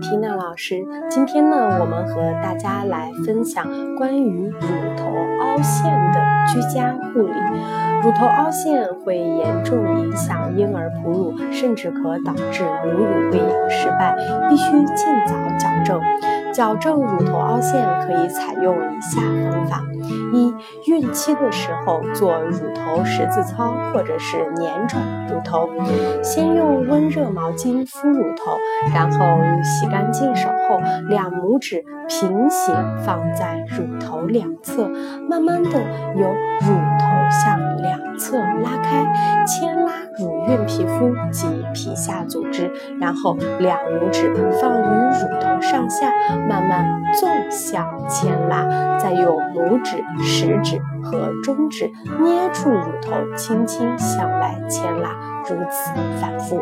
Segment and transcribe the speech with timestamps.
[0.00, 0.84] Tina 老师。
[1.10, 4.60] 今天呢，我们和大家来分享关于乳
[4.96, 5.04] 头
[5.40, 5.90] 凹陷
[6.52, 7.32] 居家护理。
[8.02, 14.16] 乳头凹陷会严重影响婴儿哺乳，甚至可导致母乳喂养失败，
[14.48, 16.00] 必须尽早矫正。
[16.52, 19.80] 矫正乳头凹陷可以采用以下方法：
[20.34, 20.52] 一、
[20.90, 25.68] 孕期的时候做乳头十字操，或者是捻转乳头。
[26.22, 28.58] 先用温热毛巾敷乳头，
[28.92, 29.18] 然后
[29.62, 30.78] 洗干净手后，
[31.08, 34.90] 两拇指平行放在乳头两侧，
[35.30, 35.70] 慢慢的
[36.16, 36.26] 由
[36.60, 36.81] 乳
[40.52, 42.70] 乳晕皮肤及皮下组织，
[43.00, 46.12] 然后两拇指放于乳头上下。
[46.48, 55.10] 慢慢纵向牵拉，再用拇指、食指和中指捏住乳头，轻轻向外牵拉，
[55.48, 56.60] 如此反复，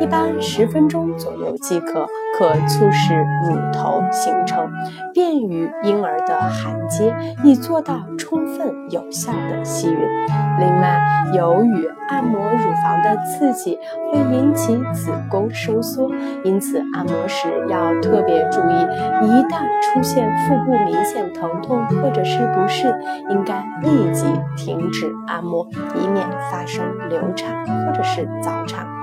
[0.00, 2.06] 一般十分钟左右即可，
[2.38, 4.68] 可促使乳头形成，
[5.12, 9.96] 便于婴儿的含接，以做到充分有效的吸吮。
[10.58, 11.00] 另外，
[11.36, 13.78] 由于按摩乳房的刺激
[14.10, 16.10] 会引起子宫收缩，
[16.42, 18.72] 因此按摩时要特别注意，
[19.26, 22.88] 一旦出现腹部明显疼痛或者是不适，
[23.28, 24.24] 应该立即
[24.56, 28.95] 停止按摩，以免发生流产或者是早产。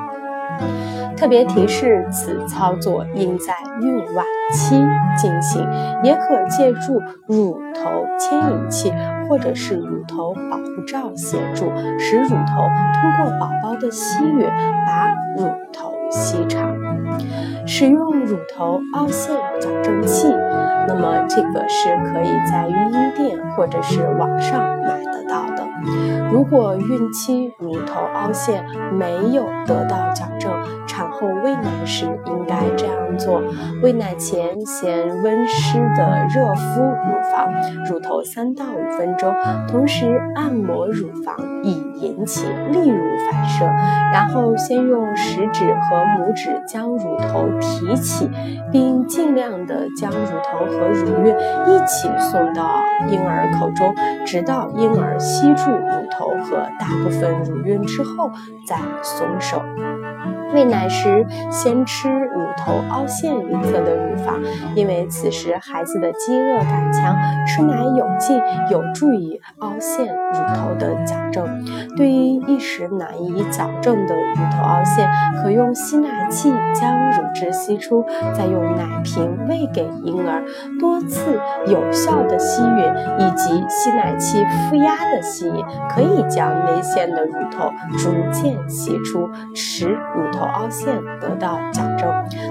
[1.15, 4.75] 特别提示：此操作应在孕晚期
[5.15, 5.65] 进行，
[6.03, 8.91] 也可借助乳头牵引器
[9.29, 14.49] 或者是乳头保护罩协助，使乳头通过宝宝的吸吮
[14.85, 16.75] 把乳头吸长。
[17.65, 20.27] 使用乳头凹陷矫正器，
[20.87, 25.42] 那么这个是可以在育婴店或者是网上买得到。
[26.31, 30.51] 如果孕期乳头凹陷没有得到矫正，
[31.03, 33.41] 产后喂奶时应该这样做：
[33.81, 37.51] 喂奶前先温湿的热敷乳房，
[37.85, 39.33] 乳头三到五分钟，
[39.67, 43.65] 同时按摩乳房以引起泌乳反射，
[44.13, 48.29] 然后先用食指和拇指将乳头提起，
[48.71, 51.35] 并尽量的将乳头和乳晕
[51.67, 53.93] 一起送到婴儿口中，
[54.25, 58.31] 直到婴儿吸住乳头和大部分乳晕之后
[58.65, 59.61] 再松手。
[60.53, 64.39] 喂奶时，先吃乳头凹陷一侧的乳房，
[64.75, 67.15] 因为此时孩子的饥饿感强，
[67.47, 71.65] 吃奶有劲，有助于凹陷乳头的矫正。
[71.97, 75.09] 对于一时难以矫正的乳头凹陷，
[75.41, 78.05] 可用吸奶器将乳汁吸出，
[78.35, 80.43] 再用奶瓶喂给婴儿。
[80.79, 90.42] 多次有效的吸吮以及吸奶器负压的吸引，可以将内陷的乳头逐渐吸出，使乳头。
[90.43, 92.09] 凹陷得到矫正，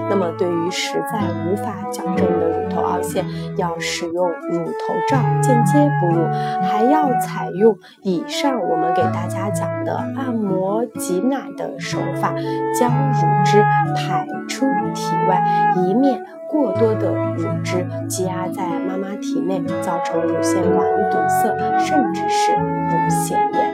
[0.09, 3.25] 那么对于实在无法矫正的乳头凹陷，
[3.57, 6.25] 要使用乳头罩间接哺乳，
[6.61, 12.33] 还要采用以上我们给大家讲的按摩挤奶的手法，
[12.79, 13.63] 将乳汁
[13.95, 15.43] 排出体外，
[15.77, 23.73] 以免过多的乳汁积压在妈妈体内，造成乳腺管堵塞，甚至是乳腺炎。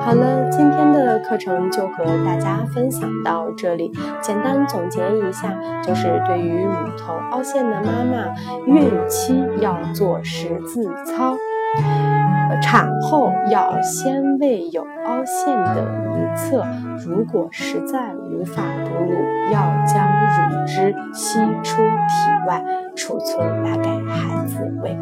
[0.00, 3.92] 好了，今天课程就和大家分享到这里。
[4.20, 8.34] 简单总结一下，就是对于乳头凹陷的妈妈，
[8.66, 11.36] 孕期要做十字操，
[12.62, 16.64] 产后要先喂有凹陷的一侧。
[17.06, 19.14] 如果实在无法哺乳，
[19.52, 20.06] 要将
[20.50, 22.62] 乳汁吸出体外，
[22.94, 24.96] 储存来给孩子喂。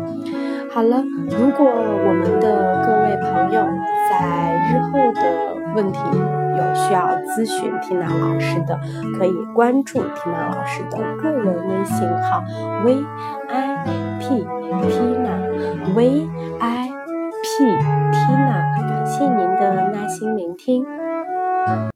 [0.75, 3.63] 好了，如果我们的各位朋友
[4.09, 8.79] 在日后的问题有需要咨询缇娜老师的，
[9.19, 12.43] 可以关注缇娜老师的个人微信号
[12.85, 13.05] v
[13.49, 13.85] i
[14.21, 14.47] p
[14.89, 15.31] 缇娜
[15.95, 16.29] v
[16.61, 16.82] i